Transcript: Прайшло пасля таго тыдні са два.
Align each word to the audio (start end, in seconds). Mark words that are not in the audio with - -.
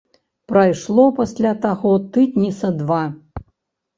Прайшло 0.51 1.05
пасля 1.19 1.51
таго 1.65 1.91
тыдні 2.15 2.49
са 2.61 2.71
два. 2.79 3.01